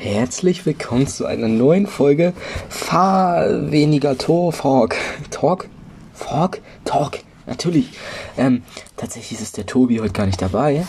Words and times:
Herzlich 0.00 0.64
willkommen 0.64 1.08
zu 1.08 1.26
einer 1.26 1.48
neuen 1.48 1.88
Folge 1.88 2.32
Fahr 2.68 3.72
weniger 3.72 4.16
Tor 4.16 4.52
Talk. 4.52 4.94
Talk? 5.32 5.68
Talk? 6.16 6.60
Talk. 6.84 7.18
Natürlich. 7.46 7.90
Ähm, 8.36 8.62
tatsächlich 8.96 9.40
ist 9.40 9.56
der 9.56 9.66
Tobi 9.66 9.98
heute 9.98 10.12
gar 10.12 10.26
nicht 10.26 10.40
dabei. 10.40 10.86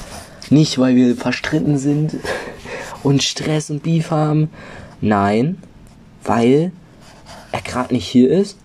Nicht, 0.51 0.77
weil 0.77 0.95
wir 0.95 1.15
verstritten 1.15 1.79
sind 1.79 2.17
und 3.01 3.23
Stress 3.23 3.71
und 3.71 3.81
Beef 3.81 4.11
haben. 4.11 4.51
Nein, 5.01 5.57
weil 6.23 6.71
er 7.51 7.61
gerade 7.61 7.95
nicht 7.95 8.05
hier 8.05 8.29
ist 8.29 8.59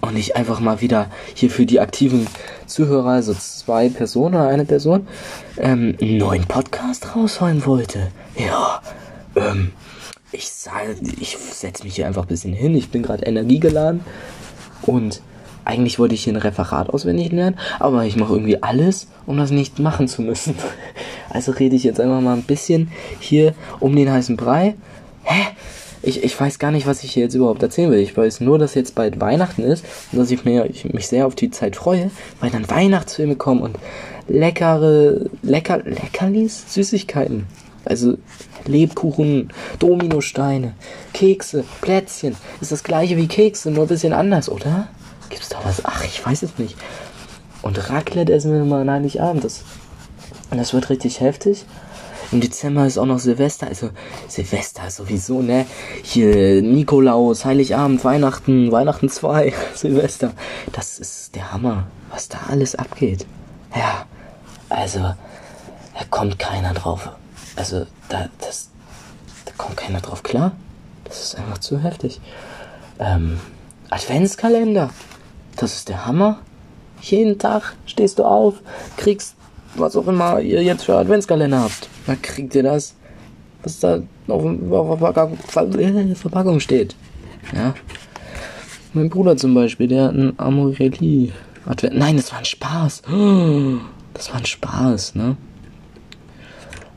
und 0.00 0.16
ich 0.16 0.34
einfach 0.34 0.58
mal 0.58 0.80
wieder 0.80 1.08
hier 1.34 1.50
für 1.50 1.66
die 1.66 1.78
aktiven 1.78 2.26
Zuhörer, 2.66 3.10
also 3.10 3.32
zwei 3.32 3.90
Personen 3.90 4.34
oder 4.34 4.48
eine 4.48 4.64
Person, 4.64 5.06
ähm, 5.56 5.96
einen 6.00 6.18
neuen 6.18 6.46
Podcast 6.46 7.14
rausholen 7.14 7.64
wollte. 7.64 8.08
Ja, 8.36 8.82
ähm, 9.48 9.72
ich 10.32 10.50
ich 11.20 11.38
setze 11.38 11.84
mich 11.84 11.96
hier 11.96 12.06
einfach 12.06 12.22
ein 12.22 12.28
bisschen 12.28 12.52
hin. 12.52 12.74
Ich 12.74 12.90
bin 12.90 13.02
gerade 13.02 13.24
energiegeladen 13.24 14.00
und 14.82 15.22
eigentlich 15.64 15.98
wollte 15.98 16.14
ich 16.14 16.24
hier 16.24 16.32
ein 16.32 16.36
Referat 16.36 16.88
auswendig 16.88 17.30
lernen, 17.30 17.58
aber 17.78 18.04
ich 18.06 18.16
mache 18.16 18.32
irgendwie 18.32 18.62
alles, 18.62 19.08
um 19.26 19.36
das 19.36 19.50
nicht 19.50 19.78
machen 19.78 20.08
zu 20.08 20.22
müssen. 20.22 20.54
Also 21.30 21.52
rede 21.52 21.76
ich 21.76 21.84
jetzt 21.84 22.00
einfach 22.00 22.22
mal 22.22 22.32
ein 22.32 22.44
bisschen 22.44 22.90
hier 23.20 23.52
um 23.80 23.94
den 23.94 24.10
heißen 24.10 24.38
Brei. 24.38 24.76
Hä? 25.24 25.48
Ich, 26.00 26.24
ich 26.24 26.40
weiß 26.40 26.58
gar 26.58 26.70
nicht, 26.70 26.86
was 26.86 27.04
ich 27.04 27.12
hier 27.12 27.24
jetzt 27.24 27.34
überhaupt 27.34 27.62
erzählen 27.62 27.90
will. 27.90 27.98
Ich 27.98 28.16
weiß 28.16 28.40
nur, 28.40 28.58
dass 28.58 28.74
jetzt 28.74 28.94
bald 28.94 29.20
Weihnachten 29.20 29.62
ist 29.62 29.84
und 30.10 30.20
dass 30.20 30.30
ich, 30.30 30.46
mir, 30.46 30.64
ich 30.70 30.86
mich 30.86 31.06
sehr 31.06 31.26
auf 31.26 31.34
die 31.34 31.50
Zeit 31.50 31.76
freue, 31.76 32.10
weil 32.40 32.48
dann 32.48 32.70
Weihnachtsfilme 32.70 33.36
kommen 33.36 33.60
und 33.60 33.76
leckere, 34.26 35.26
lecker, 35.42 35.82
Leckerlis, 35.84 36.72
Süßigkeiten. 36.72 37.46
Also 37.88 38.18
Lebkuchen, 38.66 39.50
Dominosteine, 39.78 40.74
Kekse, 41.14 41.64
Plätzchen. 41.80 42.36
Ist 42.60 42.70
das 42.70 42.84
gleiche 42.84 43.16
wie 43.16 43.28
Kekse, 43.28 43.70
nur 43.70 43.84
ein 43.84 43.88
bisschen 43.88 44.12
anders, 44.12 44.50
oder? 44.50 44.88
Gibt's 45.30 45.48
da 45.48 45.58
was? 45.64 45.84
Ach, 45.84 46.04
ich 46.04 46.24
weiß 46.24 46.42
es 46.42 46.58
nicht. 46.58 46.76
Und 47.62 47.88
Raclette 47.88 48.34
essen 48.34 48.52
wir 48.52 48.64
mal 48.64 48.88
Heiligabend. 48.88 49.44
Das, 49.44 49.64
das 50.50 50.74
wird 50.74 50.90
richtig 50.90 51.20
heftig. 51.20 51.64
Im 52.30 52.42
Dezember 52.42 52.86
ist 52.86 52.98
auch 52.98 53.06
noch 53.06 53.20
Silvester, 53.20 53.68
also 53.68 53.88
Silvester 54.28 54.90
sowieso, 54.90 55.40
ne? 55.40 55.64
Hier 56.02 56.60
Nikolaus, 56.60 57.46
Heiligabend, 57.46 58.04
Weihnachten, 58.04 58.70
Weihnachten 58.70 59.08
2, 59.08 59.54
Silvester. 59.74 60.32
Das 60.72 60.98
ist 60.98 61.34
der 61.34 61.54
Hammer, 61.54 61.86
was 62.10 62.28
da 62.28 62.38
alles 62.50 62.74
abgeht. 62.74 63.24
Ja, 63.74 64.04
also, 64.68 64.98
da 65.00 66.04
kommt 66.10 66.38
keiner 66.38 66.74
drauf. 66.74 67.08
Also, 67.58 67.86
da, 68.08 68.28
das, 68.40 68.70
da 69.44 69.52
kommt 69.56 69.76
keiner 69.76 70.00
drauf 70.00 70.22
klar. 70.22 70.52
Das 71.02 71.24
ist 71.24 71.34
einfach 71.34 71.58
zu 71.58 71.80
heftig. 71.82 72.20
Ähm, 73.00 73.40
Adventskalender. 73.90 74.90
Das 75.56 75.74
ist 75.74 75.88
der 75.88 76.06
Hammer. 76.06 76.38
Jeden 77.00 77.36
Tag 77.36 77.74
stehst 77.84 78.20
du 78.20 78.24
auf, 78.24 78.54
kriegst 78.96 79.34
was 79.74 79.96
auch 79.96 80.06
immer 80.06 80.38
ihr 80.40 80.62
jetzt 80.62 80.84
für 80.84 80.96
Adventskalender 80.96 81.62
habt. 81.62 81.88
Da 82.06 82.14
kriegt 82.14 82.54
ihr 82.54 82.62
das, 82.62 82.94
was 83.64 83.80
da 83.80 84.02
auf 84.28 84.42
der 84.44 86.16
Verpackung 86.16 86.60
steht. 86.60 86.94
Ja. 87.52 87.74
Mein 88.92 89.10
Bruder 89.10 89.36
zum 89.36 89.54
Beispiel, 89.54 89.88
der 89.88 90.04
hat 90.04 90.14
ein 90.14 90.34
Amorelli. 90.38 91.32
Advent 91.66 91.96
Nein, 91.96 92.16
das 92.18 92.30
war 92.30 92.38
ein 92.38 92.44
Spaß. 92.44 93.02
Das 94.14 94.30
war 94.30 94.36
ein 94.36 94.46
Spaß, 94.46 95.16
ne? 95.16 95.36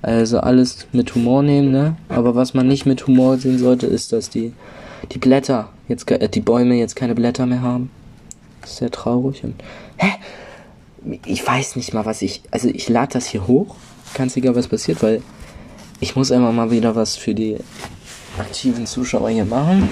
Also 0.02 0.40
alles 0.40 0.88
mit 0.92 1.14
Humor 1.14 1.44
nehmen, 1.44 1.72
ne? 1.72 1.96
Aber 2.10 2.36
was 2.36 2.54
man 2.54 2.68
nicht 2.68 2.86
mit 2.86 3.06
Humor 3.06 3.38
sehen 3.38 3.60
sollte, 3.60 3.86
ist, 3.86 4.14
dass 4.14 4.30
die, 4.30 4.54
die 5.12 5.20
Blätter, 5.20 5.70
jetzt, 5.88 6.10
äh, 6.10 6.28
die 6.28 6.42
Bäume 6.42 6.76
jetzt 6.76 6.96
keine 6.96 7.14
Blätter 7.14 7.46
mehr 7.46 7.62
haben. 7.62 7.92
Das 8.62 8.72
ist 8.72 8.78
sehr 8.78 8.92
traurig. 8.92 9.44
Und, 9.44 9.56
hä? 9.98 10.14
Ich 11.26 11.46
weiß 11.46 11.76
nicht 11.76 11.94
mal, 11.94 12.06
was 12.06 12.22
ich. 12.22 12.42
Also 12.52 12.70
ich 12.70 12.90
lade 12.90 13.14
das 13.14 13.28
hier 13.28 13.48
hoch. 13.48 13.76
Ganz 14.14 14.36
egal, 14.38 14.56
was 14.56 14.68
passiert, 14.68 15.02
weil 15.02 15.22
ich 16.00 16.16
muss 16.16 16.32
einfach 16.32 16.52
mal 16.52 16.72
wieder 16.72 16.96
was 16.96 17.16
für 17.16 17.34
die 17.34 17.58
aktiven 18.38 18.86
Zuschauer 18.86 19.30
hier 19.30 19.46
machen. 19.46 19.88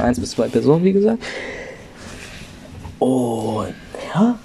Eins 0.00 0.20
bis 0.20 0.32
zwei 0.32 0.48
Personen, 0.48 0.84
wie 0.84 0.92
gesagt. 0.92 1.22
Und 2.98 3.74
ja, 4.14 4.38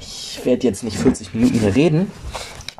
ich 0.00 0.40
werde 0.44 0.66
jetzt 0.66 0.84
nicht 0.84 0.96
40 0.96 1.34
Minuten 1.34 1.58
hier 1.58 1.74
reden, 1.74 2.10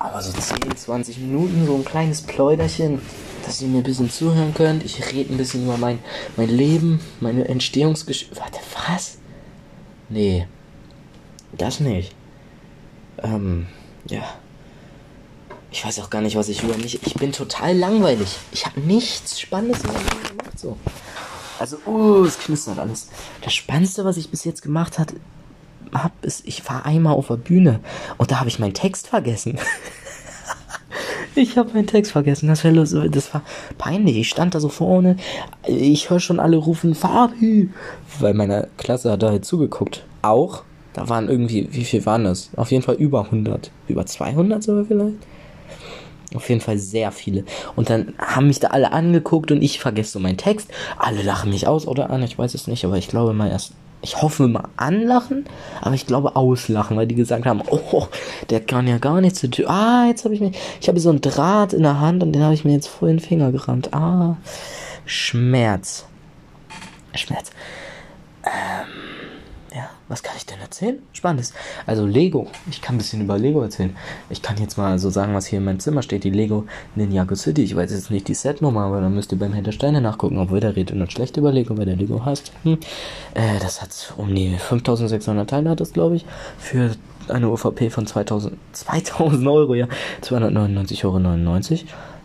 aber 0.06 0.22
so 0.22 0.32
10, 0.32 0.76
20 0.76 1.18
Minuten, 1.18 1.66
so 1.66 1.74
ein 1.74 1.84
kleines 1.84 2.22
Pläuderchen, 2.22 3.00
dass 3.44 3.60
ihr 3.60 3.68
mir 3.68 3.78
ein 3.78 3.84
bisschen 3.84 4.10
zuhören 4.10 4.54
könnt. 4.54 4.84
Ich 4.84 5.12
rede 5.12 5.32
ein 5.32 5.36
bisschen 5.36 5.64
über 5.64 5.76
mein, 5.76 5.98
mein 6.36 6.48
Leben, 6.48 7.00
meine 7.20 7.46
Entstehungsgeschichte. 7.48 8.36
Warte, 8.36 8.58
was? 8.88 9.18
Nee, 10.08 10.46
das 11.52 11.80
nicht. 11.80 12.14
Ähm, 13.22 13.66
ja. 14.08 14.22
Ich 15.70 15.84
weiß 15.84 15.98
auch 16.00 16.10
gar 16.10 16.22
nicht, 16.22 16.36
was 16.36 16.48
ich 16.48 16.62
über 16.62 16.76
mich. 16.78 17.06
Ich 17.06 17.14
bin 17.14 17.32
total 17.32 17.76
langweilig. 17.76 18.36
Ich 18.52 18.64
habe 18.64 18.80
nichts 18.80 19.40
Spannendes 19.40 19.82
gemacht. 19.82 20.02
So. 20.56 20.76
Also, 21.58 21.78
uh, 21.86 22.24
es 22.24 22.38
knistert 22.38 22.78
alles. 22.78 23.08
Das 23.42 23.52
Spannendste, 23.52 24.04
was 24.04 24.16
ich 24.16 24.30
bis 24.30 24.44
jetzt 24.44 24.62
gemacht 24.62 24.98
hat, 24.98 25.12
hab, 26.02 26.24
ist, 26.24 26.46
ich 26.46 26.68
war 26.68 26.86
einmal 26.86 27.14
auf 27.14 27.28
der 27.28 27.36
Bühne 27.36 27.80
und 28.18 28.30
da 28.30 28.40
habe 28.40 28.48
ich 28.48 28.58
meinen 28.58 28.74
Text 28.74 29.08
vergessen. 29.08 29.58
ich 31.34 31.56
habe 31.56 31.72
meinen 31.72 31.86
Text 31.86 32.12
vergessen. 32.12 32.48
Das 32.48 32.64
war, 32.64 32.72
das 33.08 33.34
war 33.34 33.42
peinlich. 33.78 34.16
Ich 34.16 34.28
stand 34.28 34.54
da 34.54 34.60
so 34.60 34.68
vorne. 34.68 35.16
Ich 35.66 36.10
höre 36.10 36.20
schon 36.20 36.40
alle 36.40 36.56
rufen, 36.56 36.94
Fabi. 36.94 37.70
Weil 38.20 38.34
meine 38.34 38.68
Klasse 38.76 39.12
hat 39.12 39.22
da 39.22 39.30
halt 39.30 39.44
zugeguckt. 39.44 40.04
Auch. 40.22 40.62
Da 40.92 41.08
waren 41.10 41.28
irgendwie, 41.28 41.68
wie 41.72 41.84
viel 41.84 42.06
waren 42.06 42.24
das? 42.24 42.50
Auf 42.56 42.70
jeden 42.70 42.82
Fall 42.82 42.94
über 42.94 43.26
100. 43.26 43.70
Über 43.86 44.06
200 44.06 44.62
sogar 44.62 44.86
vielleicht. 44.86 45.18
Auf 46.34 46.48
jeden 46.48 46.60
Fall 46.60 46.78
sehr 46.78 47.12
viele. 47.12 47.44
Und 47.76 47.90
dann 47.90 48.14
haben 48.18 48.48
mich 48.48 48.60
da 48.60 48.68
alle 48.68 48.92
angeguckt 48.92 49.52
und 49.52 49.62
ich 49.62 49.78
vergesse 49.78 50.12
so 50.12 50.20
meinen 50.20 50.38
Text. 50.38 50.70
Alle 50.98 51.22
lachen 51.22 51.50
mich 51.50 51.68
aus 51.68 51.86
oder 51.86 52.10
an, 52.10 52.22
ich 52.22 52.38
weiß 52.38 52.54
es 52.54 52.66
nicht, 52.66 52.84
aber 52.84 52.96
ich 52.96 53.08
glaube 53.08 53.32
mal 53.32 53.50
erst, 53.50 53.72
ich 54.02 54.22
hoffe 54.22 54.46
mal 54.46 54.68
anlachen, 54.76 55.46
aber 55.80 55.94
ich 55.94 56.06
glaube 56.06 56.36
auslachen, 56.36 56.96
weil 56.96 57.06
die 57.06 57.14
gesagt 57.14 57.46
haben, 57.46 57.62
oh, 57.68 58.06
der 58.50 58.60
kann 58.60 58.86
ja 58.86 58.98
gar 58.98 59.20
nichts 59.20 59.40
zu 59.40 59.50
tun. 59.50 59.66
Ah, 59.66 60.06
jetzt 60.06 60.24
habe 60.24 60.34
ich 60.34 60.40
mir, 60.40 60.52
ich 60.80 60.88
habe 60.88 61.00
so 61.00 61.10
einen 61.10 61.20
Draht 61.20 61.72
in 61.72 61.82
der 61.82 62.00
Hand 62.00 62.22
und 62.22 62.32
den 62.32 62.42
habe 62.42 62.54
ich 62.54 62.64
mir 62.64 62.72
jetzt 62.72 62.88
vor 62.88 63.08
den 63.08 63.20
Finger 63.20 63.52
gerammt. 63.52 63.92
Ah, 63.92 64.36
Schmerz. 65.04 66.06
Schmerz. 67.14 67.50
Ähm, 68.44 68.95
was 70.08 70.22
kann 70.22 70.36
ich 70.36 70.46
denn 70.46 70.60
erzählen? 70.60 70.98
Spannendes. 71.12 71.52
Also 71.86 72.06
Lego. 72.06 72.46
Ich 72.70 72.80
kann 72.80 72.94
ein 72.94 72.98
bisschen 72.98 73.22
über 73.22 73.38
Lego 73.38 73.60
erzählen. 73.62 73.96
Ich 74.30 74.40
kann 74.40 74.56
jetzt 74.58 74.78
mal 74.78 74.98
so 74.98 75.10
sagen, 75.10 75.34
was 75.34 75.46
hier 75.46 75.58
in 75.58 75.64
meinem 75.64 75.80
Zimmer 75.80 76.02
steht. 76.02 76.24
Die 76.24 76.30
Lego 76.30 76.64
Ninjago 76.94 77.34
City. 77.34 77.64
Ich 77.64 77.74
weiß 77.74 77.90
jetzt 77.90 78.10
nicht 78.10 78.28
die 78.28 78.34
Setnummer, 78.34 78.82
aber 78.82 79.00
dann 79.00 79.14
müsst 79.14 79.32
ihr 79.32 79.38
beim 79.38 79.52
Hintersteine 79.52 80.00
nachgucken, 80.00 80.38
obwohl 80.38 80.60
der 80.60 80.76
redet 80.76 80.96
nur 80.96 81.10
schlecht 81.10 81.36
über 81.36 81.52
Lego, 81.52 81.76
weil 81.76 81.86
der 81.86 81.96
Lego 81.96 82.24
heißt. 82.24 82.52
Hm. 82.62 82.78
Äh, 83.34 83.58
das 83.60 83.82
hat 83.82 84.14
um 84.16 84.34
die 84.34 84.56
5600 84.56 85.48
Teile 85.50 85.70
hat 85.70 85.80
das, 85.80 85.92
glaube 85.92 86.16
ich. 86.16 86.24
Für 86.58 86.92
eine 87.28 87.50
UVP 87.50 87.90
von 87.90 88.06
2000, 88.06 88.56
2000 88.72 89.46
Euro, 89.48 89.74
ja. 89.74 89.88
299,99 90.22 91.04
Euro 91.04 91.18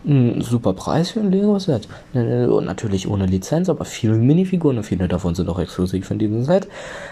ein 0.05 0.41
super 0.41 0.73
Preis 0.73 1.11
für 1.11 1.19
ein 1.19 1.31
Lego-Set. 1.31 1.87
Und 2.13 2.65
natürlich 2.65 3.07
ohne 3.07 3.25
Lizenz, 3.25 3.69
aber 3.69 3.85
viele 3.85 4.15
Minifiguren 4.15 4.77
und 4.77 4.83
viele 4.83 5.07
davon 5.07 5.35
sind 5.35 5.49
auch 5.49 5.59
exklusiv 5.59 6.09
in 6.11 6.19
diesem 6.19 6.43
Set. 6.43 6.67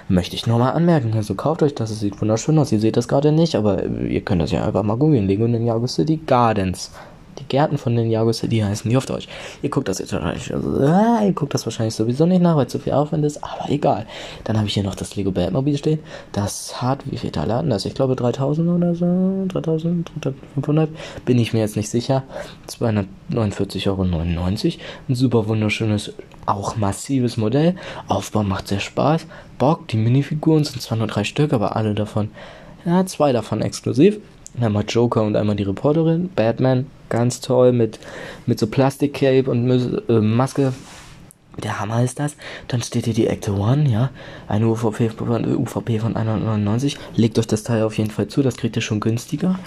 Möchte 0.08 0.36
ich 0.36 0.48
nochmal 0.48 0.74
anmerken. 0.74 1.14
Also 1.16 1.36
kauft 1.36 1.64
euch 1.64 1.76
das, 1.76 1.92
es 1.92 2.00
sieht 2.00 2.20
wunderschön 2.22 2.58
aus. 2.58 2.72
Ihr 2.72 2.80
seht 2.80 2.98
das 2.98 3.08
gerade 3.08 3.32
nicht, 3.32 3.56
aber 3.56 3.86
ihr 3.86 4.22
könnt 4.22 4.42
das 4.42 4.52
ja 4.52 4.66
einfach 4.66 4.84
mal 4.84 4.98
googeln. 4.98 5.28
Lego 5.28 5.48
Ninjago 5.48 5.88
City 5.88 6.20
Gardens. 6.26 6.92
Die 7.40 7.46
Gärten 7.48 7.78
von 7.78 7.94
Ninjago 7.94 8.34
City 8.34 8.60
heißen 8.60 8.90
die 8.90 8.98
auf 8.98 9.06
Deutsch. 9.06 9.28
Ihr 9.62 9.70
guckt 9.70 9.88
das 9.88 10.00
jetzt 10.00 10.14
wahrscheinlich, 10.14 10.54
also, 10.54 10.82
äh, 10.82 11.28
ihr 11.28 11.34
guckt 11.34 11.54
das 11.54 11.66
wahrscheinlich 11.66 11.96
sowieso 11.96 12.26
nicht 12.26 12.42
nach, 12.42 12.56
weil 12.56 12.68
zu 12.68 12.80
viel 12.80 12.94
Aufwand 12.94 13.26
ist, 13.26 13.44
aber 13.44 13.70
egal. 13.70 14.06
Dann 14.44 14.58
habe 14.58 14.68
ich 14.68 14.74
hier 14.74 14.84
noch 14.84 14.96
das 14.96 15.16
Lego 15.16 15.32
Batmobil 15.32 15.78
stehen. 15.78 16.00
Das 16.32 16.82
hat, 16.82 17.10
wie 17.10 17.18
viel 17.18 17.32
Teile 17.32 17.56
hatten 17.56 17.70
das? 17.70 17.86
Ich 17.86 17.94
glaube 17.94 18.16
3000 18.16 18.70
oder 18.70 18.96
so, 18.96 19.46
3000, 19.48 20.12
3500, 20.22 20.90
bin 21.26 21.40
ich 21.40 21.54
mir 21.54 21.60
jetzt 21.60 21.76
nicht 21.76 21.90
sicher. 21.90 22.24
249,99 22.68 23.88
Euro. 23.88 24.02
Ein 25.08 25.16
super 25.16 25.48
wunderschönes, 25.48 26.14
auch 26.46 26.76
massives 26.76 27.38
Modell. 27.38 27.76
Aufbau 28.08 28.44
macht 28.44 28.68
sehr 28.68 28.80
Spaß. 28.80 29.26
Bock, 29.58 29.88
die 29.88 29.98
Minifiguren 29.98 30.64
sind 30.64 30.82
zwar 30.82 30.98
nur 30.98 31.08
drei 31.08 31.24
Stück, 31.24 31.54
aber 31.54 31.76
alle 31.76 31.94
davon, 31.94 32.30
ja, 32.86 33.06
zwei 33.06 33.32
davon 33.32 33.62
exklusiv. 33.62 34.20
Einmal 34.62 34.86
Joker 34.88 35.24
und 35.24 35.36
einmal 35.36 35.56
die 35.56 35.64
Reporterin. 35.64 36.30
Batman, 36.36 36.88
ganz 37.10 37.42
toll 37.42 37.72
mit, 37.72 38.00
mit 38.46 38.60
so 38.60 38.68
Plastikcape 38.68 39.50
und 39.50 39.70
äh, 40.10 40.20
Maske. 40.20 40.74
Der 41.64 41.80
Hammer 41.80 42.04
ist 42.04 42.20
das. 42.20 42.36
Dann 42.68 42.82
steht 42.82 43.06
hier 43.06 43.14
die 43.14 43.30
Acte 43.30 43.54
One, 43.54 43.90
ja. 43.90 44.12
Eine 44.48 44.68
UVP 44.68 45.10
von, 45.10 45.46
UVP 45.58 46.00
von 46.00 46.16
199. 46.16 46.98
Legt 47.16 47.38
euch 47.38 47.48
das 47.48 47.64
Teil 47.64 47.84
auf 47.84 47.98
jeden 47.98 48.12
Fall 48.12 48.28
zu, 48.28 48.42
das 48.42 48.56
kriegt 48.56 48.76
ihr 48.76 48.82
schon 48.82 49.00
günstiger. 49.00 49.60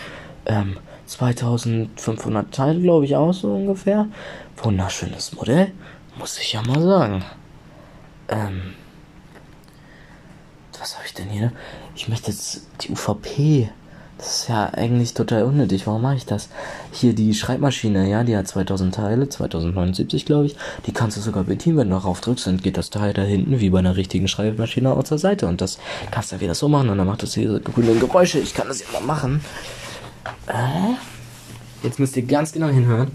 Ähm, 0.47 0.77
2500 1.07 2.53
Teile, 2.53 2.81
glaube 2.81 3.05
ich, 3.05 3.17
auch 3.17 3.33
so 3.33 3.53
ungefähr. 3.53 4.07
Wunderschönes 4.63 5.35
Modell, 5.35 5.73
muss 6.19 6.39
ich 6.39 6.53
ja 6.53 6.63
mal 6.63 6.81
sagen. 6.81 7.25
Ähm, 8.29 8.75
was 10.79 10.97
habe 10.97 11.07
ich 11.07 11.15
denn 11.15 11.29
hier? 11.29 11.53
Ich 11.95 12.09
möchte 12.09 12.31
jetzt 12.31 12.67
die 12.81 12.91
UVP. 12.91 13.71
Das 14.23 14.43
ist 14.43 14.49
ja 14.49 14.67
eigentlich 14.67 15.15
total 15.15 15.43
unnötig. 15.43 15.89
Warum 15.89 16.03
mache 16.03 16.15
ich 16.15 16.25
das? 16.25 16.49
Hier 16.93 17.13
die 17.13 17.35
Schreibmaschine, 17.35 18.09
ja, 18.09 18.23
die 18.23 18.37
hat 18.37 18.47
2000 18.47 18.95
Teile, 18.95 19.29
2079 19.29 20.25
glaube 20.27 20.47
ich. 20.47 20.55
Die 20.87 20.93
kannst 20.93 21.17
du 21.17 21.21
sogar 21.21 21.43
bedienen, 21.43 21.79
wenn 21.79 21.89
du 21.89 21.97
darauf 21.97 22.21
drückst, 22.21 22.47
dann 22.47 22.59
geht 22.59 22.77
das 22.77 22.91
Teil 22.91 23.15
da 23.15 23.23
hinten 23.23 23.59
wie 23.59 23.71
bei 23.71 23.81
einer 23.81 23.97
richtigen 23.97 24.29
Schreibmaschine 24.29 24.93
auch 24.93 25.03
zur 25.03 25.19
Seite. 25.19 25.49
Und 25.49 25.61
das 25.61 25.81
kannst 26.13 26.31
du 26.31 26.39
wieder 26.39 26.55
so 26.55 26.69
machen 26.69 26.89
und 26.91 26.99
dann 26.99 27.07
macht 27.09 27.25
das 27.25 27.33
diese 27.33 27.61
grünen 27.61 27.99
Geräusche. 27.99 28.39
Ich 28.39 28.55
kann 28.55 28.69
das 28.69 28.79
ja 28.79 28.87
mal 28.93 29.05
machen. 29.05 29.45
Äh? 30.47 30.95
Jetzt 31.83 31.99
müsst 31.99 32.17
ihr 32.17 32.23
ganz 32.23 32.53
genau 32.53 32.69
hinhören. 32.69 33.11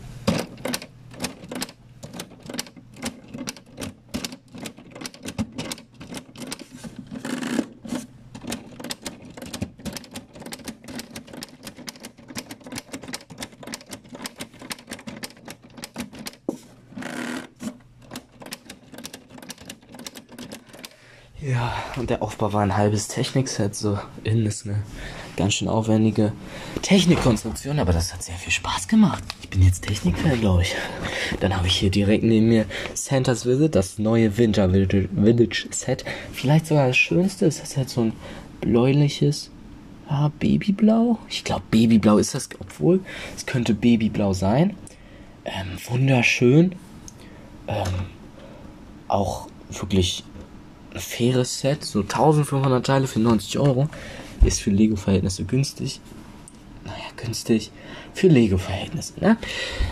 Ja, 21.49 21.73
und 21.95 22.09
der 22.09 22.21
Aufbau 22.21 22.51
war 22.51 22.61
ein 22.61 22.75
halbes 22.75 23.07
Technikset. 23.07 23.73
So 23.73 23.97
innen 24.25 24.45
ist 24.45 24.65
eine 24.65 24.83
ganz 25.37 25.53
schön 25.53 25.69
aufwendige 25.69 26.33
Technikkonstruktion, 26.81 27.79
aber 27.79 27.93
das 27.93 28.13
hat 28.13 28.21
sehr 28.21 28.35
viel 28.35 28.51
Spaß 28.51 28.89
gemacht. 28.89 29.23
Ich 29.43 29.49
bin 29.49 29.61
jetzt 29.61 29.85
Technikfan, 29.85 30.41
glaube 30.41 30.63
ich. 30.63 30.75
Dann 31.39 31.55
habe 31.55 31.67
ich 31.67 31.77
hier 31.77 31.89
direkt 31.89 32.25
neben 32.25 32.49
mir 32.49 32.65
Santa's 32.95 33.45
Visit, 33.45 33.75
das 33.75 33.97
neue 33.97 34.37
Winter 34.37 34.69
Village 34.69 35.67
Set. 35.71 36.03
Vielleicht 36.33 36.67
sogar 36.67 36.87
das 36.87 36.97
schönste. 36.97 37.45
Es 37.45 37.61
ist 37.61 37.77
halt 37.77 37.89
so 37.89 38.01
ein 38.01 38.13
bläuliches 38.59 39.49
ah, 40.09 40.29
Babyblau. 40.39 41.17
Ich 41.29 41.45
glaube, 41.45 41.63
Babyblau 41.71 42.17
ist 42.17 42.35
das, 42.35 42.49
obwohl 42.59 42.99
es 43.37 43.45
könnte 43.45 43.73
Babyblau 43.73 44.33
sein. 44.33 44.75
Ähm, 45.45 45.77
wunderschön. 45.87 46.73
Ähm, 47.69 47.85
auch 49.07 49.47
wirklich 49.69 50.25
faires 50.99 51.59
Set, 51.59 51.83
so 51.83 52.01
1500 52.01 52.85
Teile 52.85 53.07
für 53.07 53.19
90 53.19 53.59
Euro, 53.59 53.89
ist 54.43 54.61
für 54.61 54.69
Lego-Verhältnisse 54.69 55.45
günstig. 55.45 55.99
Naja, 56.85 57.05
günstig 57.17 57.71
für 58.13 58.27
Lego-Verhältnisse, 58.27 59.13
ne? 59.19 59.37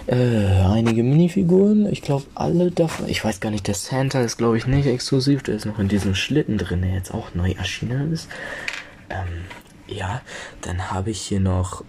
Äh, 0.07 0.63
einige 0.66 1.04
Minifiguren, 1.04 1.92
ich 1.92 2.02
glaube 2.02 2.25
alle 2.34 2.72
davon, 2.72 3.07
ich 3.07 3.24
weiß 3.24 3.40
gar 3.40 3.52
nicht, 3.52 3.68
der 3.68 3.75
Santa 3.75 4.22
ist 4.22 4.38
glaube 4.38 4.57
ich 4.57 4.66
nicht 4.66 4.88
exklusiv, 4.88 5.44
der 5.44 5.56
ist 5.56 5.66
noch 5.66 5.78
in 5.78 5.90
diesem 5.90 6.16
Schlitten 6.16 6.57
drin, 6.57 6.81
der 6.81 6.94
jetzt 6.94 7.13
auch 7.13 7.36
neu 7.36 7.52
erschienen 7.52 8.13
ist. 8.13 8.30
Ähm, 9.10 9.46
ja, 9.88 10.22
dann 10.62 10.90
habe 10.92 11.12
ich 11.12 11.22
hier 11.22 11.40
noch 11.40 11.84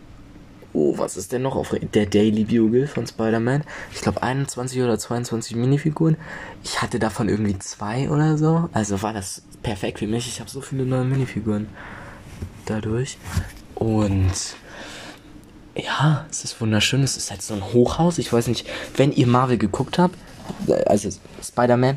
Oh, 0.79 0.99
was 0.99 1.17
ist 1.17 1.33
denn 1.33 1.41
noch 1.41 1.57
auf 1.57 1.75
der 1.95 2.05
Daily 2.05 2.45
Bugle 2.45 2.87
von 2.87 3.07
Spider-Man? 3.07 3.65
Ich 3.95 4.03
glaube 4.03 4.23
21 4.23 4.83
oder 4.83 4.99
22 4.99 5.57
Minifiguren. 5.57 6.19
Ich 6.63 6.83
hatte 6.83 6.99
davon 6.99 7.31
irgendwie 7.31 7.59
zwei 7.59 8.11
oder 8.11 8.37
so. 8.37 8.69
Also 8.75 9.01
war 9.01 9.15
das 9.15 9.41
perfekt 9.63 10.01
für 10.01 10.07
mich. 10.07 10.29
Ich 10.29 10.39
habe 10.39 10.51
so 10.51 10.61
viele 10.61 10.85
neue 10.85 11.05
Minifiguren 11.05 11.69
dadurch. 12.67 13.17
Und 13.75 14.35
ja, 15.75 16.27
es 16.31 16.45
ist 16.45 16.61
wunderschön. 16.61 17.03
Es 17.03 17.17
ist 17.17 17.31
halt 17.31 17.41
so 17.41 17.55
ein 17.55 17.65
Hochhaus. 17.73 18.19
Ich 18.19 18.31
weiß 18.31 18.49
nicht, 18.49 18.69
wenn 18.99 19.13
ihr 19.13 19.27
Marvel 19.27 19.57
geguckt 19.57 19.99
habt, 19.99 20.19
also 20.85 21.09
Spider-Man, 21.43 21.97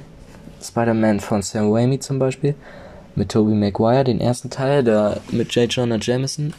Spider-Man 0.63 1.19
von 1.19 1.41
Sam 1.41 1.69
Raimi 1.73 1.99
zum 1.99 2.17
Beispiel, 2.17 2.55
mit 3.15 3.29
Tobey 3.29 3.55
Maguire, 3.55 4.05
den 4.05 4.21
ersten 4.21 4.49
Teil, 4.49 4.85
da 4.85 5.19
mit 5.31 5.53
J. 5.53 5.69
Jonah 5.69 5.97
Jameson 5.99 6.53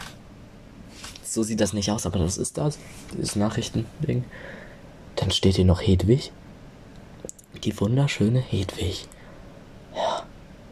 so 1.31 1.43
sieht 1.43 1.61
das 1.61 1.73
nicht 1.73 1.91
aus, 1.91 2.06
aber 2.06 2.19
das 2.19 2.38
ist 2.38 2.59
das. 2.59 2.79
Dieses 3.12 3.37
Nachrichtending. 3.37 4.25
Dann 5.17 5.31
steht 5.31 5.56
hier 5.56 5.65
noch 5.65 5.81
Hedwig. 5.81 6.32
Die 7.62 7.79
wunderschöne 7.81 8.41
Hedwig. 8.41 9.06
Ja. 9.94 10.25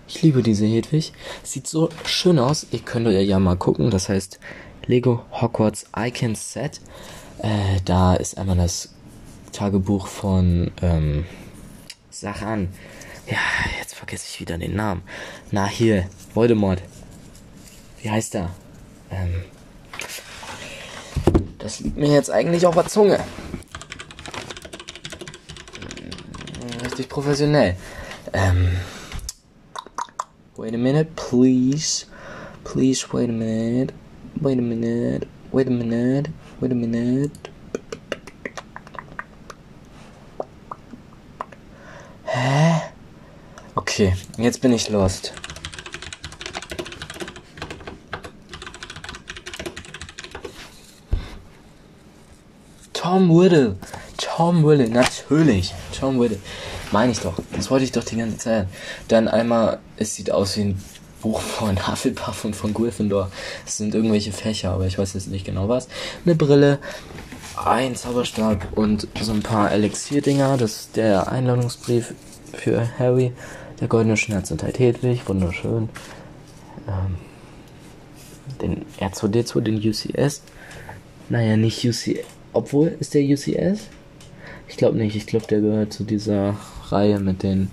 Ich 0.09 0.23
liebe 0.23 0.43
diese 0.43 0.67
Hedwig. 0.67 1.13
Sieht 1.43 1.67
so 1.67 1.91
schön 2.05 2.39
aus. 2.39 2.67
Ihr 2.71 2.81
könnt 2.81 3.07
ja 3.09 3.39
mal 3.39 3.57
gucken. 3.57 3.91
Das 3.91 4.09
heißt 4.09 4.41
Lego 4.87 5.23
Hogwarts 5.33 5.87
Icon 5.97 6.35
Set. 6.35 6.81
Äh, 7.39 7.81
da 7.85 8.15
ist 8.15 8.39
einmal 8.39 8.57
das 8.57 8.95
Tagebuch 9.53 10.07
von 10.07 10.73
ähm, 10.83 11.27
Sachan. 12.11 12.69
Ja, 13.27 13.39
jetzt 13.79 13.95
vergesse 13.95 14.27
ich 14.31 14.41
wieder 14.41 14.57
den 14.57 14.75
Namen. 14.75 15.03
Na 15.51 15.67
hier, 15.67 16.09
Voldemort. 16.35 16.83
Wie 18.03 18.11
heißt 18.11 18.35
er? 18.35 18.51
Ähm, 19.11 19.45
das 21.69 21.81
liegt 21.81 21.99
mir 21.99 22.09
jetzt 22.09 22.31
eigentlich 22.31 22.65
auf 22.65 22.75
der 22.75 22.87
Zunge. 22.87 23.19
Richtig 26.83 27.11
professionell. 27.11 27.77
Ähm. 28.33 28.71
Wait 30.57 30.73
a 30.73 30.79
minute, 30.79 31.11
please. 31.15 32.07
Please, 32.65 33.07
wait 33.13 33.29
a 33.29 33.33
minute. 33.33 33.93
Wait 34.41 34.59
a 34.59 34.63
minute. 34.63 35.27
Wait 35.53 35.67
a 35.67 35.71
minute. 35.71 36.31
Wait 36.61 36.73
a 36.73 36.75
minute. 36.75 37.33
Hä? 42.25 42.81
Okay, 43.75 44.15
jetzt 44.39 44.63
bin 44.63 44.73
ich 44.73 44.89
lost. 44.89 45.35
Tom 53.09 53.31
Riddle. 53.31 53.77
Tom 54.19 54.67
Riddle, 54.67 54.91
natürlich. 54.91 55.73
Tom 55.99 56.21
Riddle. 56.21 56.39
Meine 56.93 57.13
ich 57.13 57.21
doch. 57.21 57.41
Das 57.57 57.71
wollte 57.71 57.85
ich 57.85 57.93
doch 57.93 58.05
die 58.05 58.19
ganze 58.19 58.37
Zeit. 58.37 58.69
Dann 59.09 59.29
einmal, 59.29 59.79
es 59.97 60.15
sieht 60.15 60.31
aus 60.31 60.59
wie 60.59 60.65
ein 60.65 60.83
Buch 61.23 61.41
von 61.41 61.89
Hufflepuff 61.89 62.45
und 62.45 62.55
von 62.55 62.75
Gryffindor. 62.75 63.31
Es 63.67 63.79
sind 63.79 63.95
irgendwelche 63.95 64.31
Fächer, 64.31 64.73
aber 64.73 64.87
ich 64.87 64.99
weiß 64.99 65.15
jetzt 65.15 65.29
nicht 65.29 65.47
genau 65.47 65.71
was. 65.71 65.89
Eine 66.27 66.35
Brille, 66.35 66.81
ein 67.57 67.97
Zauberstab 67.97 68.77
und 68.77 69.09
so 69.19 69.33
ein 69.33 69.43
paar 69.43 69.73
Elixier-Dinger. 69.73 70.59
Das 70.59 70.73
ist 70.73 70.97
der 70.97 71.33
Einladungsbrief 71.33 72.13
für 72.53 72.91
Harry. 72.99 73.33
Der 73.81 73.89
goldene 73.89 74.19
Schmerz 74.19 74.51
und 74.51 74.63
halt 74.63 74.79
Hedwig. 74.79 75.27
Wunderschön. 75.27 75.89
Ähm, 76.87 77.17
den 78.61 78.85
R2D2, 79.01 79.61
den 79.63 79.79
UCS. 79.79 80.43
Naja, 81.31 81.57
nicht 81.57 81.83
UCS. 81.87 82.38
Obwohl, 82.53 82.97
ist 83.01 83.15
der 83.15 83.23
UCS? 83.23 83.89
Ich 84.69 84.77
glaube 84.77 84.99
nicht. 84.99 85.17
Ich 85.17 85.27
glaube, 85.27 85.47
der 85.47 85.61
gehört 85.61 85.93
zu 85.93 86.05
dieser 86.05 86.57
Reihe 86.89 87.19
mit 87.21 87.43
den 87.43 87.71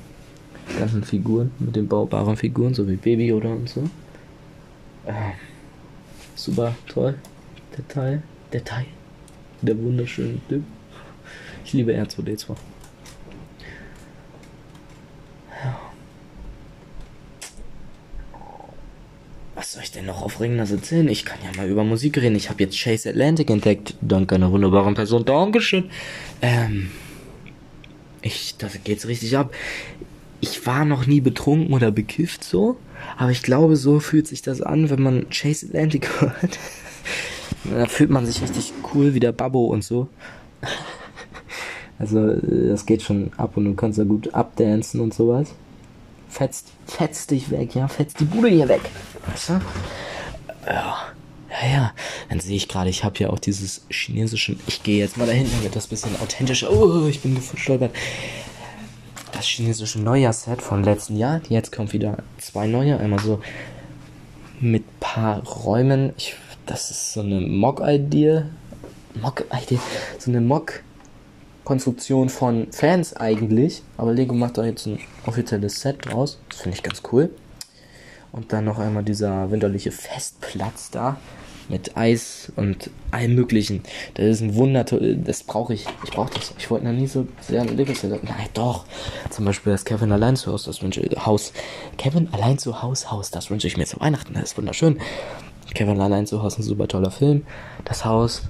ganzen 0.80 1.04
Figuren, 1.04 1.52
mit 1.60 1.76
den 1.76 1.88
baubaren 1.88 2.38
Figuren, 2.38 2.74
so 2.74 2.88
wie 2.88 2.96
Baby 2.96 3.34
oder 3.34 3.52
und 3.52 3.70
so. 3.70 3.82
Äh, 5.06 5.34
super 6.36 6.76
toll. 6.88 7.16
Der 7.78 7.88
Teil. 7.88 8.24
Der. 8.54 8.62
Der 9.62 9.78
wunderschöne 9.78 10.40
Typ. 10.48 10.64
Ich 11.64 11.74
liebe 11.74 11.94
R2D2. 11.94 12.56
Was 19.56 19.72
soll 19.72 19.84
ich 19.84 19.92
denn 19.92 20.06
noch 20.06 20.22
aufregender 20.22 20.70
erzählen? 20.70 21.08
Ich 21.08 21.24
kann 21.24 21.40
ja 21.44 21.56
mal 21.56 21.70
über 21.70 21.84
Musik 21.84 22.18
reden. 22.18 22.36
Ich 22.36 22.50
habe 22.50 22.62
jetzt 22.62 22.78
Chase 22.78 23.10
Atlantic 23.10 23.50
entdeckt. 23.50 23.96
Dank 24.02 24.32
einer 24.34 24.52
wunderbaren 24.52 24.96
Person. 24.96 25.24
Dankeschön. 25.24 25.86
Ähm, 26.42 26.92
ich, 28.22 28.56
da 28.58 28.68
geht's 28.84 29.08
richtig 29.08 29.38
ab. 29.38 29.54
Ich 30.42 30.66
war 30.66 30.84
noch 30.84 31.08
nie 31.08 31.22
betrunken 31.22 31.74
oder 31.74 31.92
bekifft 31.92 32.44
so. 32.44 32.76
Aber 33.18 33.32
ich 33.32 33.44
glaube, 33.44 33.78
so 33.78 34.00
fühlt 34.02 34.28
sich 34.28 34.42
das 34.42 34.62
an, 34.62 34.90
wenn 34.90 35.02
man 35.02 35.30
Chase 35.30 35.68
Atlantic 35.68 36.10
hört. 36.20 36.60
da 37.64 37.86
fühlt 37.86 38.10
man 38.10 38.26
sich 38.26 38.42
richtig 38.42 38.74
cool 38.94 39.14
wie 39.14 39.20
der 39.22 39.32
Babbo 39.32 39.66
und 39.66 39.84
so. 39.84 40.10
Also, 41.98 42.36
das 42.36 42.86
geht 42.86 43.02
schon 43.04 43.32
ab 43.38 43.56
und 43.56 43.64
du 43.64 43.74
kannst 43.74 43.98
da 43.98 44.04
gut 44.04 44.34
abdancen 44.34 45.00
und 45.00 45.14
sowas 45.14 45.56
fetzt, 46.36 46.68
fetzt 46.86 47.32
dich 47.32 47.50
weg, 47.50 47.76
ja, 47.76 47.88
fetzt 47.88 48.20
die 48.20 48.26
Bude 48.26 48.50
hier 48.50 48.68
weg. 48.68 48.82
Weißt 49.28 49.50
du? 49.50 49.54
Ja. 50.68 50.98
Ja, 51.50 51.70
ja. 51.72 51.94
Dann 52.30 52.42
sehe 52.42 52.58
ich 52.58 52.68
gerade, 52.68 52.90
ich 52.90 53.06
habe 53.06 53.18
ja 53.20 53.30
auch 53.30 53.40
dieses 53.40 53.86
chinesische. 53.90 54.58
Ich 54.68 54.84
gehe 54.84 54.98
jetzt 54.98 55.16
mal 55.16 55.26
dahin, 55.26 55.50
damit 55.50 55.76
das 55.76 55.88
bisschen 55.88 56.20
authentischer. 56.22 56.70
Oh, 56.72 57.08
ich 57.08 57.22
bin 57.22 57.36
gestolpert. 57.36 57.96
Das 59.32 59.46
chinesische 59.46 60.02
Neujahrsset 60.02 60.62
von 60.62 60.84
letzten 60.84 61.16
Jahr. 61.16 61.40
Jetzt 61.48 61.72
kommt 61.72 61.94
wieder 61.94 62.18
zwei 62.38 62.68
neue. 62.68 63.00
Einmal 63.00 63.20
so 63.20 63.40
mit 64.60 65.00
paar 65.00 65.42
Räumen. 65.44 66.14
Ich, 66.18 66.36
das 66.66 66.92
ist 66.92 67.14
so 67.14 67.22
eine 67.22 67.40
Mock-Idee. 67.40 68.44
Mock, 69.22 69.46
so 70.20 70.32
eine 70.32 70.42
Mock-Konstruktion 71.66 72.30
von 72.30 72.68
Fans 72.72 73.16
eigentlich. 73.16 73.82
Aber 73.98 74.14
Lego 74.14 74.36
macht 74.36 74.58
da 74.58 74.66
jetzt 74.66 74.86
ein 74.86 75.00
offizielles 75.26 75.82
Set 75.82 76.06
draus. 76.06 76.40
Das 76.50 76.62
finde 76.62 76.78
ich 76.78 76.84
ganz 76.84 77.02
cool. 77.12 77.32
Und 78.32 78.54
dann 78.54 78.66
noch 78.66 78.78
einmal 78.78 79.04
dieser 79.04 79.50
winterliche 79.52 79.92
Festplatz 79.92 80.92
da 80.92 81.18
mit 81.68 81.98
Eis 81.98 82.52
und 82.56 82.92
allem 83.10 83.34
möglichen. 83.34 83.82
Das 84.14 84.26
ist 84.26 84.42
ein 84.42 84.54
Wunder, 84.54 84.84
das 84.84 85.42
brauche 85.42 85.74
ich. 85.74 85.88
Ich 86.04 86.12
brauche 86.12 86.32
das. 86.36 86.54
Ich 86.60 86.70
wollte 86.70 86.86
noch 86.86 86.94
nie 86.94 87.08
so 87.08 87.28
sehr 87.42 87.62
ein 87.62 87.76
Lego 87.76 87.94
Set. 87.94 88.24
Nein, 88.24 88.50
doch. 88.54 88.86
Zum 89.32 89.46
Beispiel 89.46 89.72
das 89.72 89.84
Kevin 89.84 90.12
allein 90.12 90.36
zu 90.36 90.52
Haus, 90.52 90.66
das 90.66 90.84
wünsche 90.84 91.02
ich, 91.02 91.26
Haus. 91.26 91.54
Kevin 91.98 92.30
allein 92.32 92.60
zu 92.60 92.84
Haus, 92.84 93.10
Haus, 93.10 93.32
das 93.32 93.50
wünsche 93.50 93.68
ich 93.68 93.78
mir 93.78 93.86
zu 93.86 94.00
Weihnachten. 94.00 94.36
Das 94.36 94.44
ist 94.44 94.58
wunderschön. 94.58 95.00
Kevin 95.74 96.00
allein 96.00 96.28
zu 96.28 96.44
Haus, 96.44 96.60
ein 96.60 96.64
super 96.64 96.88
toller 96.88 97.10
Film. 97.10 97.48
Das 97.86 98.06
Haus 98.06 98.44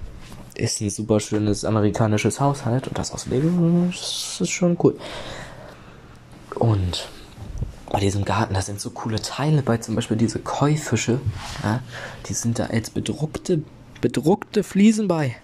ist 0.57 0.81
ein 0.81 0.89
super 0.89 1.19
schönes 1.19 1.65
amerikanisches 1.65 2.39
Haushalt 2.39 2.87
und 2.87 2.97
das 2.97 3.11
aus 3.11 3.25
Lego, 3.27 3.49
das 3.87 4.39
ist 4.41 4.49
schon 4.49 4.77
cool. 4.83 4.97
Und 6.55 7.09
bei 7.91 7.99
diesem 7.99 8.25
Garten, 8.25 8.53
da 8.53 8.61
sind 8.61 8.79
so 8.79 8.89
coole 8.89 9.21
Teile 9.21 9.61
bei, 9.61 9.77
zum 9.77 9.95
Beispiel 9.95 10.17
diese 10.17 10.39
Koi-Fische, 10.39 11.19
ja, 11.63 11.81
die 12.27 12.33
sind 12.33 12.59
da 12.59 12.65
als 12.67 12.89
bedruckte, 12.89 13.61
bedruckte 14.01 14.63
Fliesen 14.63 15.07
bei. 15.07 15.35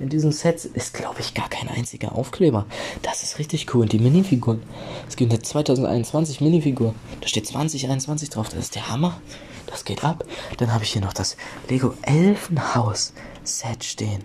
In 0.00 0.08
diesen 0.08 0.30
Sets 0.30 0.64
ist, 0.64 0.94
glaube 0.94 1.20
ich, 1.20 1.34
gar 1.34 1.48
kein 1.48 1.68
einziger 1.68 2.14
Aufkleber. 2.14 2.66
Das 3.02 3.24
ist 3.24 3.40
richtig 3.40 3.74
cool. 3.74 3.82
Und 3.82 3.92
die 3.92 3.98
Minifiguren. 3.98 4.62
Es 5.08 5.16
gibt 5.16 5.32
eine 5.32 5.42
2021 5.42 6.40
Minifigur. 6.40 6.94
Da 7.20 7.26
steht 7.26 7.48
2021 7.48 8.30
drauf. 8.30 8.48
Das 8.48 8.60
ist 8.60 8.76
der 8.76 8.88
Hammer. 8.88 9.20
Das 9.66 9.84
geht 9.84 10.04
ab. 10.04 10.24
Dann 10.58 10.72
habe 10.72 10.84
ich 10.84 10.92
hier 10.92 11.02
noch 11.02 11.12
das 11.12 11.36
Lego 11.68 11.94
Elfenhaus 12.02 13.12
Set 13.42 13.82
stehen. 13.82 14.22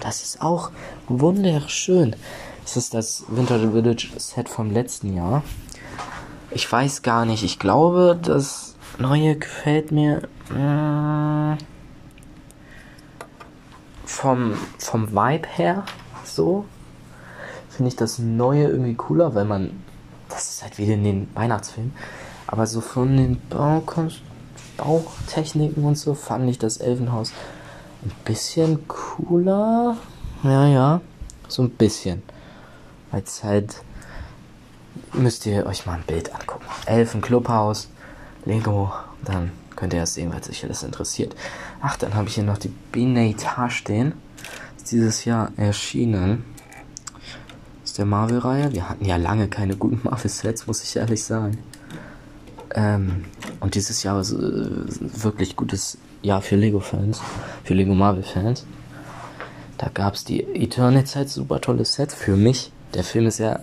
Das 0.00 0.22
ist 0.22 0.42
auch 0.42 0.70
wunderschön. 1.08 2.16
Das 2.62 2.76
ist 2.76 2.94
das 2.94 3.24
Winter 3.28 3.58
Village 3.58 4.08
Set 4.16 4.48
vom 4.48 4.70
letzten 4.70 5.16
Jahr. 5.16 5.42
Ich 6.50 6.70
weiß 6.70 7.02
gar 7.02 7.24
nicht. 7.24 7.42
Ich 7.42 7.58
glaube, 7.58 8.18
das 8.20 8.74
neue 8.98 9.36
gefällt 9.36 9.92
mir 9.92 10.22
äh, 10.50 11.56
vom, 14.04 14.54
vom 14.78 15.12
Vibe 15.12 15.48
her 15.48 15.84
so. 16.24 16.64
Finde 17.68 17.88
ich 17.88 17.96
das 17.96 18.18
neue 18.18 18.68
irgendwie 18.68 18.94
cooler, 18.94 19.34
weil 19.34 19.44
man. 19.44 19.82
Das 20.28 20.50
ist 20.50 20.62
halt 20.62 20.78
wieder 20.78 20.94
in 20.94 21.04
den 21.04 21.28
Weihnachtsfilm. 21.34 21.92
Aber 22.48 22.66
so 22.66 22.80
von 22.80 23.16
den 23.16 23.40
Baukunst, 23.48 24.22
Bautechniken 24.76 25.84
und 25.84 25.96
so 25.96 26.14
fand 26.14 26.48
ich 26.50 26.58
das 26.58 26.78
Elfenhaus 26.78 27.32
ein 28.02 28.12
bisschen 28.24 28.86
cooler. 28.88 29.96
Ja, 30.42 30.66
ja. 30.66 31.00
So 31.48 31.62
ein 31.62 31.70
bisschen. 31.70 32.22
Es 33.12 33.42
halt 33.42 33.82
müsst 35.12 35.46
ihr 35.46 35.66
euch 35.66 35.86
mal 35.86 35.94
ein 35.94 36.04
Bild 36.06 36.34
angucken. 36.34 36.66
Elfen 36.86 37.20
Clubhaus, 37.20 37.88
Lego, 38.44 38.92
dann 39.24 39.50
könnt 39.74 39.92
ihr 39.92 40.00
erst 40.00 40.14
sehen, 40.14 40.32
was 40.32 40.48
euch 40.48 40.64
das 40.66 40.82
interessiert. 40.82 41.34
Ach, 41.80 41.96
dann 41.96 42.14
habe 42.14 42.28
ich 42.28 42.34
hier 42.34 42.44
noch 42.44 42.58
die 42.58 42.72
Benatar 42.92 43.70
stehen. 43.70 44.14
Ist 44.76 44.92
dieses 44.92 45.24
Jahr 45.24 45.52
erschienen. 45.56 46.44
Ist 47.84 47.98
der 47.98 48.06
Marvel-Reihe. 48.06 48.72
Wir 48.72 48.88
hatten 48.88 49.04
ja 49.04 49.16
lange 49.16 49.48
keine 49.48 49.76
guten 49.76 50.00
Marvel-Sets, 50.04 50.66
muss 50.66 50.82
ich 50.82 50.96
ehrlich 50.96 51.22
sagen. 51.24 51.58
Ähm, 52.74 53.24
und 53.60 53.74
dieses 53.74 54.02
Jahr 54.02 54.20
ist 54.20 54.32
äh, 54.32 54.36
wirklich 54.36 55.56
gutes 55.56 55.98
Jahr 56.26 56.42
für 56.42 56.56
Lego-Fans, 56.56 57.20
für 57.64 57.74
Lego 57.74 57.94
Marvel-Fans. 57.94 58.66
Da 59.78 59.88
gab 59.92 60.14
es 60.14 60.24
die 60.24 60.42
Eternity-Zeit, 60.42 61.28
super 61.28 61.60
tolles 61.60 61.94
Set 61.94 62.12
für 62.12 62.36
mich. 62.36 62.72
Der 62.94 63.04
Film 63.04 63.26
ist 63.26 63.38
ja 63.38 63.60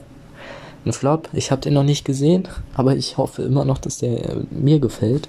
ein 0.85 0.93
Flop. 0.93 1.29
Ich 1.33 1.51
habe 1.51 1.61
den 1.61 1.73
noch 1.73 1.83
nicht 1.83 2.05
gesehen, 2.05 2.47
aber 2.73 2.95
ich 2.95 3.17
hoffe 3.17 3.43
immer 3.43 3.65
noch, 3.65 3.77
dass 3.77 3.97
der 3.97 4.29
äh, 4.29 4.35
mir 4.49 4.79
gefällt. 4.79 5.27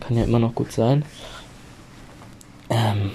Kann 0.00 0.16
ja 0.16 0.24
immer 0.24 0.38
noch 0.38 0.54
gut 0.54 0.72
sein. 0.72 1.04
Ähm, 2.70 3.10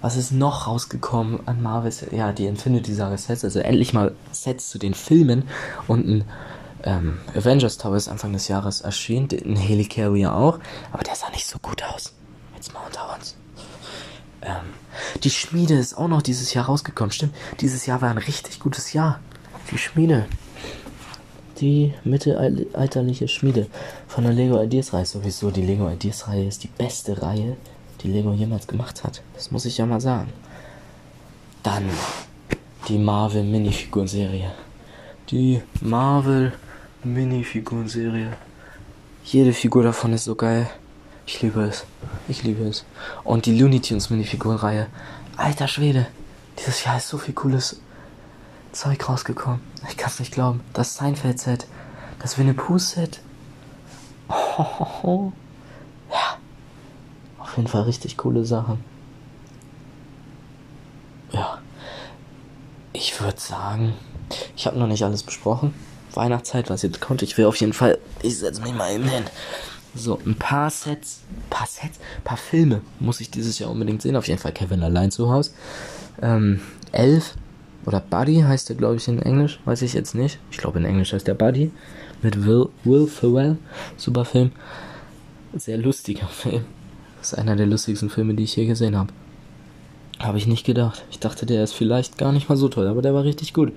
was 0.00 0.16
ist 0.16 0.32
noch 0.32 0.66
rausgekommen 0.66 1.40
an 1.46 1.62
Marvel's? 1.62 2.04
Ja, 2.12 2.32
die 2.32 2.46
Infinity 2.46 2.92
Saga 2.92 3.16
Sets, 3.16 3.44
also 3.44 3.60
endlich 3.60 3.94
mal 3.94 4.14
Sets 4.32 4.68
zu 4.68 4.78
den 4.78 4.94
Filmen 4.94 5.44
und 5.88 6.06
ein 6.06 6.24
ähm, 6.84 7.18
Avengers 7.34 7.78
Tower 7.78 7.96
ist 7.96 8.08
Anfang 8.08 8.32
des 8.32 8.48
Jahres 8.48 8.82
erschienen, 8.82 9.28
ein 9.44 9.56
Helicarrier 9.56 10.34
auch, 10.34 10.58
aber 10.92 11.02
der 11.02 11.14
sah 11.14 11.30
nicht 11.30 11.46
so 11.46 11.58
gut 11.58 11.82
aus. 11.82 12.12
Jetzt 12.54 12.72
mal 12.74 12.82
unter 12.86 13.14
uns. 13.14 13.36
Ähm, 14.42 14.74
die 15.22 15.30
Schmiede 15.30 15.74
ist 15.74 15.96
auch 15.96 16.08
noch 16.08 16.22
dieses 16.22 16.52
Jahr 16.52 16.66
rausgekommen. 16.66 17.10
Stimmt, 17.10 17.34
dieses 17.60 17.86
Jahr 17.86 18.02
war 18.02 18.10
ein 18.10 18.18
richtig 18.18 18.60
gutes 18.60 18.92
Jahr. 18.92 19.20
Die 19.70 19.78
Schmiede. 19.78 20.26
Die 21.60 21.94
mittelalterliche 22.04 23.28
Schmiede 23.28 23.66
von 24.06 24.24
der 24.24 24.32
Lego 24.34 24.62
Ideas 24.62 24.92
Reihe. 24.92 25.06
Sowieso, 25.06 25.50
die 25.50 25.62
Lego 25.62 25.88
Ideas 25.88 26.28
Reihe 26.28 26.46
ist 26.46 26.64
die 26.64 26.68
beste 26.68 27.22
Reihe, 27.22 27.56
die 28.02 28.08
Lego 28.08 28.32
jemals 28.32 28.66
gemacht 28.66 29.04
hat. 29.04 29.22
Das 29.34 29.50
muss 29.50 29.64
ich 29.64 29.78
ja 29.78 29.86
mal 29.86 30.00
sagen. 30.00 30.32
Dann 31.62 31.88
die 32.88 32.98
Marvel 32.98 33.44
Minifiguren 33.44 34.08
Serie. 34.08 34.52
Die 35.30 35.62
Marvel 35.80 36.52
Minifiguren 37.04 37.88
Serie. 37.88 38.32
Jede 39.24 39.52
Figur 39.52 39.82
davon 39.82 40.14
ist 40.14 40.24
so 40.24 40.34
geil. 40.34 40.68
Ich 41.26 41.42
liebe 41.42 41.62
es. 41.62 41.84
Ich 42.28 42.42
liebe 42.42 42.64
es. 42.64 42.84
Und 43.24 43.44
die 43.46 43.58
Looney 43.58 43.80
Tunes 43.80 44.08
Minifiguren 44.08 44.56
Reihe. 44.56 44.86
Alter 45.36 45.68
Schwede. 45.68 46.06
Dieses 46.58 46.84
Jahr 46.84 46.96
ist 46.96 47.08
so 47.08 47.18
viel 47.18 47.34
cooles 47.34 47.80
Zeug 48.72 49.06
rausgekommen. 49.08 49.60
Ich 49.88 49.96
kann 49.96 50.10
es 50.10 50.18
nicht 50.18 50.32
glauben. 50.32 50.60
Das 50.72 50.94
Seinfeld-Set. 50.94 51.66
Das 52.20 52.38
Winnie 52.38 52.54
Pooh-Set. 52.54 53.20
Oh, 54.28 55.32
ja. 56.10 56.38
Auf 57.38 57.56
jeden 57.56 57.68
Fall 57.68 57.82
richtig 57.82 58.16
coole 58.16 58.46
Sachen. 58.46 58.82
Ja. 61.32 61.58
Ich 62.94 63.20
würde 63.20 63.40
sagen, 63.40 63.92
ich 64.56 64.66
habe 64.66 64.78
noch 64.78 64.86
nicht 64.86 65.04
alles 65.04 65.22
besprochen. 65.22 65.74
Weihnachtszeit, 66.16 66.70
was 66.70 66.82
jetzt 66.82 67.00
kommt. 67.00 67.22
Ich 67.22 67.36
will 67.38 67.46
auf 67.46 67.56
jeden 67.56 67.72
Fall. 67.72 67.98
Ich 68.22 68.38
setze 68.38 68.62
mich 68.62 68.74
mal 68.74 68.92
eben 68.92 69.04
hin. 69.04 69.24
So, 69.94 70.20
ein 70.26 70.34
paar 70.34 70.70
Sets, 70.70 71.20
paar 71.50 71.68
Sets, 71.68 72.00
paar 72.24 72.36
Filme 72.36 72.80
muss 72.98 73.20
ich 73.20 73.30
dieses 73.30 73.58
Jahr 73.60 73.70
unbedingt 73.70 74.02
sehen. 74.02 74.16
Auf 74.16 74.26
jeden 74.26 74.40
Fall 74.40 74.52
Kevin 74.52 74.82
allein 74.82 75.10
zu 75.10 75.30
Hause. 75.30 75.52
Ähm, 76.20 76.60
elf 76.90 77.34
oder 77.86 78.00
Buddy 78.00 78.40
heißt 78.40 78.68
der, 78.68 78.76
glaube 78.76 78.96
ich, 78.96 79.06
in 79.06 79.20
Englisch. 79.20 79.60
Weiß 79.64 79.82
ich 79.82 79.92
jetzt 79.92 80.14
nicht. 80.14 80.38
Ich 80.50 80.58
glaube, 80.58 80.78
in 80.78 80.84
Englisch 80.84 81.12
heißt 81.12 81.28
der 81.28 81.34
Buddy. 81.34 81.70
Mit 82.22 82.44
Will, 82.44 82.68
Will 82.82 83.06
Ferrell. 83.06 83.56
Super 83.96 84.24
Film. 84.24 84.50
Sehr 85.56 85.78
lustiger 85.78 86.26
Film. 86.26 86.64
Das 87.18 87.32
ist 87.32 87.38
einer 87.38 87.54
der 87.54 87.66
lustigsten 87.66 88.10
Filme, 88.10 88.34
die 88.34 88.44
ich 88.44 88.56
je 88.56 88.66
gesehen 88.66 88.96
habe. 88.96 89.12
Habe 90.18 90.38
ich 90.38 90.46
nicht 90.46 90.64
gedacht. 90.64 91.04
Ich 91.10 91.18
dachte, 91.18 91.46
der 91.46 91.62
ist 91.62 91.72
vielleicht 91.74 92.18
gar 92.18 92.32
nicht 92.32 92.48
mal 92.48 92.56
so 92.56 92.68
toll, 92.68 92.88
aber 92.88 93.02
der 93.02 93.14
war 93.14 93.24
richtig 93.24 93.52
gut. 93.52 93.72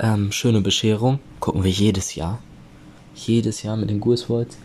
Ähm, 0.00 0.30
schöne 0.30 0.60
Bescherung. 0.60 1.18
Gucken 1.40 1.64
wir 1.64 1.70
jedes 1.72 2.14
Jahr. 2.14 2.38
Jedes 3.16 3.64
Jahr 3.64 3.76
mit 3.76 3.90
den 3.90 4.00
Griswolds. 4.00 4.56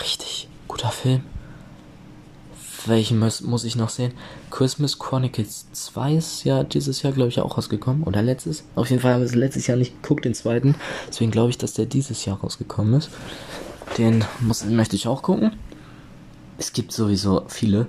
Richtig 0.00 0.48
guter 0.66 0.90
Film. 0.90 1.22
Welchen 2.86 3.20
muss, 3.20 3.40
muss 3.40 3.64
ich 3.64 3.76
noch 3.76 3.88
sehen? 3.88 4.12
Christmas 4.50 4.98
Chronicles 4.98 5.66
2 5.72 6.14
ist 6.16 6.44
ja 6.44 6.64
dieses 6.64 7.02
Jahr, 7.02 7.12
glaube 7.12 7.28
ich, 7.28 7.40
auch 7.40 7.56
rausgekommen. 7.56 8.02
Oder 8.02 8.20
letztes. 8.20 8.64
Auf 8.74 8.90
jeden 8.90 9.00
Fall 9.00 9.14
habe 9.14 9.24
ich 9.24 9.30
es 9.30 9.36
letztes 9.36 9.68
Jahr 9.68 9.76
nicht 9.76 10.02
geguckt, 10.02 10.24
den 10.24 10.34
zweiten. 10.34 10.74
Deswegen 11.08 11.30
glaube 11.30 11.50
ich, 11.50 11.58
dass 11.58 11.74
der 11.74 11.86
dieses 11.86 12.24
Jahr 12.24 12.40
rausgekommen 12.40 12.94
ist. 12.94 13.10
Den 13.96 14.24
muss, 14.40 14.64
möchte 14.64 14.96
ich 14.96 15.06
auch 15.06 15.22
gucken. 15.22 15.52
Es 16.58 16.72
gibt 16.72 16.90
sowieso 16.90 17.44
viele. 17.46 17.86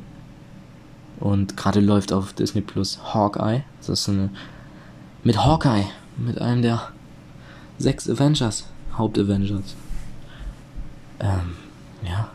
Und 1.20 1.58
gerade 1.58 1.80
läuft 1.80 2.14
auf 2.14 2.34
Disney 2.34 2.62
Plus 2.62 3.00
Hawkeye. 3.12 3.64
Das 3.80 3.90
ist 3.90 4.08
eine. 4.08 4.30
Mit 5.24 5.44
Hawkeye. 5.44 5.86
Mit 6.18 6.40
einem 6.40 6.62
der 6.62 6.92
sechs 7.78 8.10
Avengers. 8.10 8.66
Haupt-Avengers. 8.98 9.76
Ähm, 11.20 11.56
ja. 12.04 12.30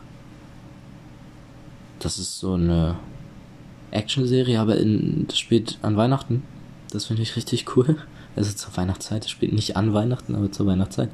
Das 1.99 2.19
ist 2.19 2.39
so 2.39 2.53
eine 2.53 2.95
Action-Serie, 3.91 4.59
aber 4.59 4.77
in, 4.77 5.25
das 5.27 5.39
spielt 5.39 5.77
an 5.81 5.97
Weihnachten. 5.97 6.43
Das 6.91 7.05
finde 7.05 7.21
ich 7.23 7.35
richtig 7.35 7.75
cool. 7.75 7.97
Also 8.33 8.53
zur 8.53 8.77
Weihnachtszeit. 8.77 9.25
Das 9.25 9.29
spielt 9.29 9.51
nicht 9.51 9.75
an 9.75 9.93
Weihnachten, 9.93 10.35
aber 10.35 10.49
zur 10.49 10.65
Weihnachtszeit. 10.65 11.09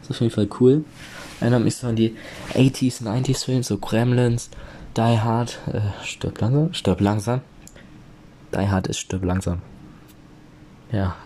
Das 0.00 0.10
ist 0.10 0.16
auf 0.16 0.20
jeden 0.20 0.32
Fall 0.32 0.48
cool. 0.60 0.84
Erinnert 1.40 1.64
mich 1.64 1.74
so 1.74 1.88
an 1.88 1.96
die 1.96 2.14
80s, 2.54 3.02
90s 3.02 3.44
Filme, 3.44 3.64
so 3.64 3.78
Gremlins, 3.78 4.48
Die 4.96 5.00
Hard, 5.00 5.58
äh, 5.66 5.80
stirb 6.04 6.40
langsam, 6.40 6.72
stirb 6.72 7.00
langsam. 7.00 7.40
Die 8.54 8.68
Hard 8.68 8.86
ist 8.86 9.00
stirb 9.00 9.24
langsam. 9.24 9.60
Ja. 10.92 11.16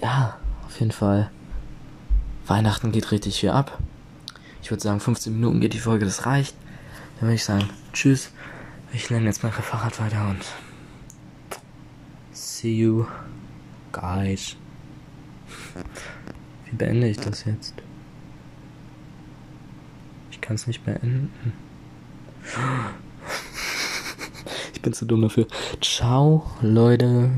Ja, 0.00 0.36
auf 0.66 0.78
jeden 0.80 0.92
Fall. 0.92 1.30
Weihnachten 2.46 2.92
geht 2.92 3.10
richtig 3.10 3.40
viel 3.40 3.50
ab. 3.50 3.78
Ich 4.62 4.70
würde 4.70 4.82
sagen, 4.82 5.00
15 5.00 5.32
Minuten 5.32 5.60
geht 5.60 5.74
die 5.74 5.78
Folge, 5.78 6.04
das 6.04 6.26
reicht. 6.26 6.54
Dann 7.16 7.28
würde 7.28 7.34
ich 7.34 7.44
sagen, 7.44 7.68
tschüss. 7.92 8.30
Ich 8.92 9.10
lerne 9.10 9.26
jetzt 9.26 9.42
mein 9.42 9.52
Fahrrad 9.52 10.00
weiter 10.00 10.28
und 10.28 10.44
see 12.32 12.76
you 12.76 13.06
guys. 13.92 14.56
Wie 16.66 16.76
beende 16.76 17.08
ich 17.08 17.18
das 17.18 17.44
jetzt? 17.44 17.74
Ich 20.30 20.40
kann 20.40 20.56
es 20.56 20.66
nicht 20.66 20.84
beenden. 20.84 21.32
Ich 24.72 24.82
bin 24.82 24.92
zu 24.92 25.06
dumm 25.06 25.22
dafür. 25.22 25.46
Ciao, 25.80 26.50
Leute. 26.60 27.30